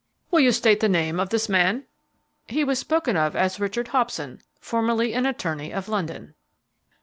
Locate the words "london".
5.87-6.33